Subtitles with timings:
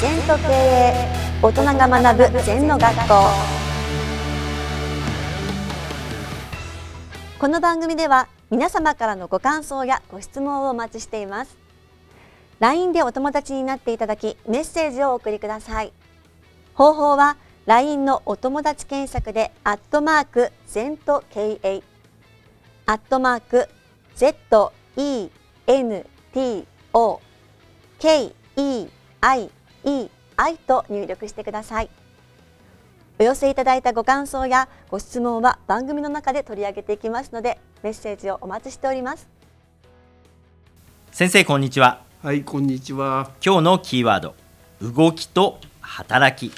[0.00, 0.94] 全と経営
[1.42, 3.14] 大人が学ぶ全の学校。
[7.38, 11.58] この番組では皆様からのご感想やご質問をお待ちしています。
[12.60, 15.92] LINE でお友達になっていただきメッセージをお送りください。
[16.72, 17.36] 方法は
[17.66, 21.82] LINE のお友達検索でアットマーク全と経営
[22.86, 23.68] アットマーク
[24.16, 24.72] ZENTO
[29.84, 31.90] KEIEI と入力してください。
[33.18, 39.28] お寄せいただいたご感想やご質問は番組の中で取り上げていきますのでメッセージをお待ちしております。
[41.12, 42.02] 先生こんにちは。
[42.22, 43.30] はい、こんにちは。
[43.44, 44.34] 今日のキーワード
[44.80, 46.54] 動きと働き。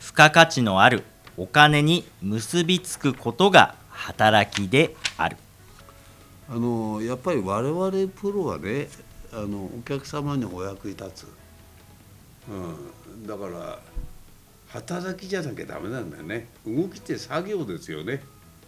[0.00, 1.04] 付加価値のある
[1.36, 5.36] お金に結びつくことが働きである。
[6.48, 8.88] あのやっぱり我々プロはね、
[9.32, 11.26] あのお客様にお役に立つ。
[12.48, 13.78] うん、だから
[14.68, 16.48] 働きじゃなきゃダメなんだよね。
[16.66, 18.22] 動きって作業ですよね。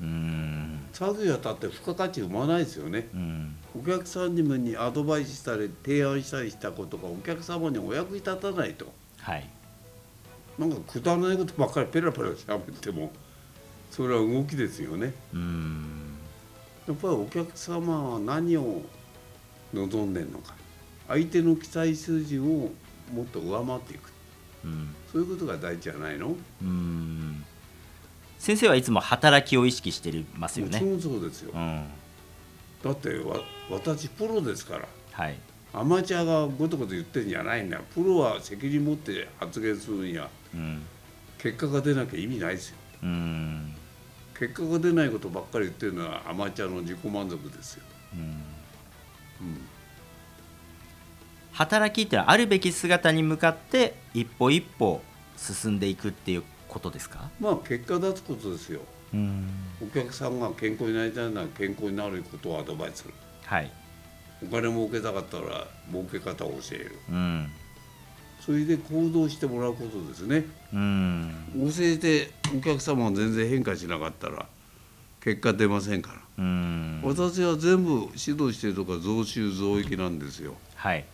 [0.00, 3.08] うーん作業やったって付加価値生まないですよね。
[3.14, 8.92] うんお客さんにもにアドバイスしたり提案したりしたことがお客様にお役に立たないと。
[9.20, 9.48] はい
[10.58, 13.10] なんかくだらないことばっかりペラペラ喋っても
[13.90, 15.12] それは動きですよね。
[15.32, 16.16] うーん
[16.88, 18.82] やっぱりお客様は何を
[19.72, 20.54] 望んでるのか
[21.08, 22.70] 相手の期待数字を
[23.12, 24.12] もっと上回っていく。
[24.64, 24.94] うん。
[25.10, 27.44] そういうことが大事じゃないの、うーん。
[28.38, 30.78] 先生はいつも働きを意識してますよね。
[30.80, 31.52] もちろんそうですよ。
[31.54, 31.84] うん。
[32.82, 33.36] だってわ
[33.70, 34.88] 私プロですから。
[35.12, 35.36] はい。
[35.72, 37.76] アマチュアがごとごと言ってんじゃないんだ。
[37.76, 40.28] よプロは責任持って発言するには。
[40.54, 40.82] うん。
[41.38, 42.76] 結果が出なきゃ意味ないですよ。
[43.02, 43.74] うーん。
[44.38, 47.82] 結果が出ないことばっかり言ってるのはアマチュアの自己満足ですよ、
[48.14, 48.20] うん。
[48.20, 49.58] うん、
[51.60, 55.02] 働きってのはあるべき姿に向かって一歩一歩
[55.36, 57.28] 進んでいくっていうことですか？
[57.38, 58.80] まあ結果出すことですよ。
[59.12, 59.46] うん。
[59.82, 63.14] お客さんが健康になりたいなら健康になることをアドバイスする。
[63.44, 63.70] はい。
[64.42, 66.98] お金儲けたかったら儲け方を教える。
[67.10, 67.50] うん。
[68.40, 70.46] それで行動してもらうことですね。
[70.72, 71.34] うん。
[71.54, 74.46] 教えてお客様が全然変化しなかったら
[75.22, 77.02] 結果出ませんから、うん。
[77.04, 80.54] 私は全部指導してるとか増収増益なんですよ。
[80.74, 81.04] はい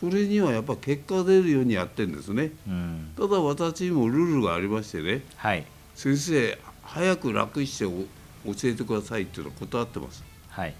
[0.00, 2.52] それにはやっぱ結果が出るようにやってるんですね。
[2.66, 3.12] うん。
[3.14, 5.22] ただ私にもルールがありましてね。
[5.36, 5.66] はい。
[5.94, 10.24] 先生早く楽してお教えてくださいっていうのは断ってます。
[10.48, 10.74] はい。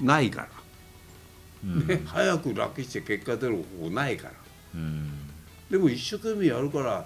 [0.00, 0.48] ないから、
[1.62, 1.86] うん。
[1.86, 4.34] ね、早く楽して結果出る方法ないから。
[4.76, 5.10] うん。
[5.70, 7.04] でも一生懸命やるから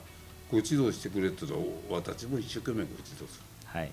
[0.52, 3.26] ご指導してくれって言うと私も一生懸命ご指導する。
[3.64, 3.90] はい。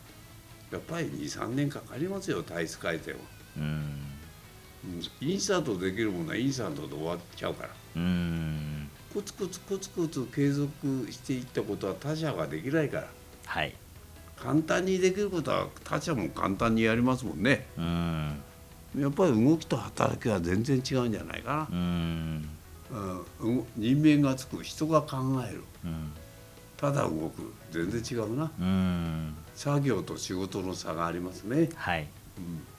[0.72, 3.22] やっぱり23年かかりますよ体質改善は、
[3.58, 4.05] うんうん
[5.22, 7.70] インスタントできるものはインスタントで終わっちゃうから。
[7.96, 8.90] うん。
[9.14, 10.72] コツコツコツコツ継続
[11.10, 13.08] していったことは他者ができないから。
[13.46, 13.74] はい。
[14.36, 17.66] 簡単にできることは他者も簡単にやりますもんね。
[17.78, 18.44] うん。
[18.98, 22.42] やっぱり動きと働きは全然違うんじゃないかうん。
[22.42, 22.48] な、
[23.42, 25.64] うん、う人間がつく人が考える。
[25.86, 26.12] うん。
[26.78, 27.54] ただ動く。
[27.72, 28.52] 全然違うな。
[28.60, 29.34] うん。
[29.56, 32.08] 作業と仕事の差がありますね、はい。
[32.38, 32.75] うん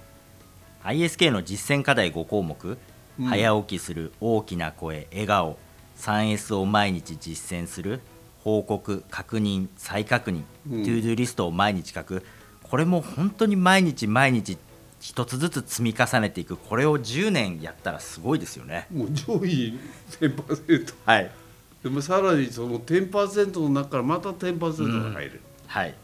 [0.84, 2.78] ISK の実践課題5項目、
[3.18, 3.26] うん。
[3.26, 5.58] 早起きする大きな声笑顔。
[5.98, 8.00] 3S を毎日実践する
[8.44, 10.82] 報告確認再確認、うん。
[10.84, 12.22] トゥードゥリストを毎日書く。
[12.62, 14.58] これも本当に毎日毎日
[15.00, 16.56] 一つずつ積み重ねていく。
[16.56, 18.86] これを10年やったらすごいですよね。
[18.92, 19.78] もう上位
[20.20, 21.30] 10%はい。
[21.82, 25.94] でもさらにその10%の中からまた10%が入る、はい。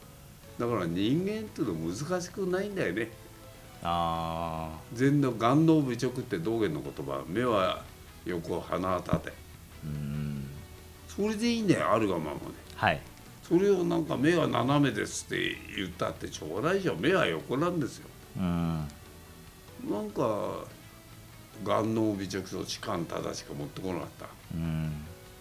[0.58, 3.10] だから人間っていうのは難しくないんだよね
[3.82, 7.82] あ全の眼脳部直って道元の言葉目は
[8.24, 9.30] 横鼻は縦。
[9.30, 9.32] ー
[9.84, 10.46] うん。
[11.08, 12.38] それでいいんだよあるがままで
[12.76, 13.00] はい。
[13.42, 17.00] それをなんか目は斜めですって言ったってしょうがないじゃん。
[17.00, 18.08] 目は横なんですよ。
[18.36, 18.88] うん。
[19.90, 20.64] なんか
[21.64, 24.26] 眼脳微直と痴漢正しか持ってこなかった。
[24.54, 24.92] うん。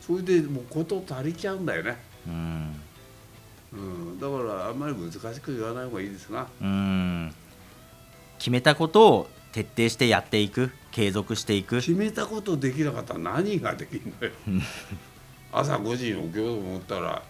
[0.02, 2.82] それでもうこと足りちゃうんだよね、うん。
[3.74, 6.48] うん、だからあんまり難しく言わない方がいいですな。
[6.60, 7.34] うん
[8.42, 11.76] 決めたことを徹底してやっていく継続していく。
[11.76, 14.34] 決めたことできなかったら何ができるのよ。
[15.54, 17.22] 朝5時に起きようと思ったら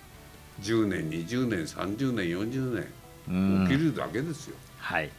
[0.61, 2.85] 10年20年30年40
[3.27, 3.67] う年ん。
[3.67, 5.09] 起きるだけですよ、はい。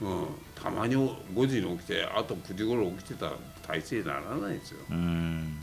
[0.00, 3.32] うん、たまに5時に起きてあと9時頃起きてたら
[3.66, 4.78] 体制にならないですよ。
[4.90, 5.58] うん。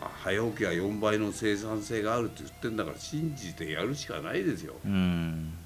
[0.00, 4.74] あ早起きは4倍の生産性があるって言ってんだから信じてやるしかないですよ。
[4.84, 5.65] うん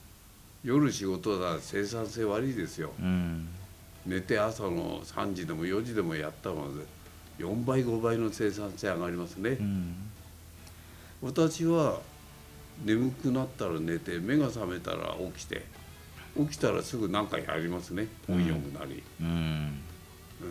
[0.62, 2.90] 夜仕事だ生産性悪いですよ。
[3.00, 3.48] うん。
[4.06, 6.84] 寝て朝の3時でも4時でもやったので
[7.38, 9.94] 4倍5倍の生産性上がりますね、うん。
[11.22, 12.00] 私は
[12.84, 15.62] 眠くなったら寝て目が覚めたら起きて
[16.36, 18.08] 起きたらすぐ何かやりますね。
[18.26, 19.80] 本読むなり、うん。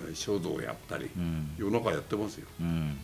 [0.08, 0.16] うん。
[0.16, 1.52] 書道やったり、うん。
[1.58, 2.48] 夜中やってますよ。
[2.60, 2.98] うん。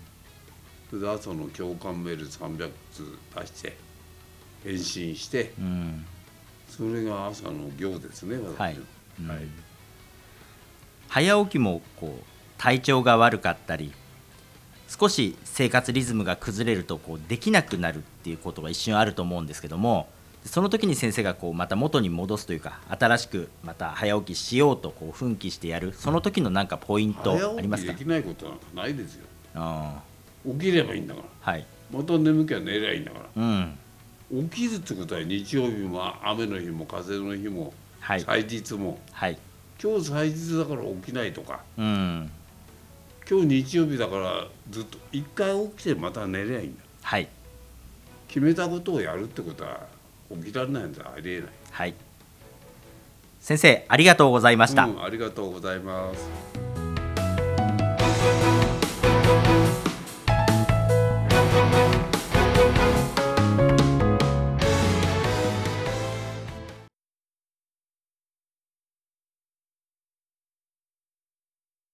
[0.89, 3.77] それで朝の共感メール300通出して
[4.63, 6.05] 返信してうん
[6.67, 8.37] それが朝の行ですね。
[8.57, 8.77] はい。
[9.19, 9.27] うん。
[9.27, 9.39] はい。
[11.07, 12.23] 早起きもこう
[12.57, 13.93] 体調が悪かったり
[14.87, 20.07] 少し生活リズムが崩れるとこうできなくなるっていうことが一瞬あると思うんですけども
[20.43, 27.93] その時に先生がこうまた元に戻すというか新しくまた早起きしようとこう奮起してやるその時のなんかポイントあ早りますか？
[27.93, 29.25] 起きできないことなんかないですよ。
[29.55, 30.01] あ
[30.45, 31.27] 起きればいいんだから。
[31.27, 31.65] ーはい。
[31.91, 33.25] また眠きゃ寝りゃいいんだから。
[33.35, 33.77] うん
[34.31, 38.21] 起きるってことは日曜日も雨の日も風の日もはい。
[38.21, 38.99] 祭日も。
[39.11, 39.37] はい。
[39.81, 41.61] 今日祭日だから起きないとか。
[41.77, 42.31] うん。
[43.29, 46.83] 今日日曜日だからずっと一回起きてまた寝りゃいいんだ。
[47.01, 47.27] はい。
[48.27, 49.87] 決めたことをやるってことは
[50.29, 51.11] 起きられないんだ。
[51.15, 51.49] ありえない。
[51.71, 51.95] はい。
[53.45, 56.27] 先生ありがとうございました、うん、ありがとうございます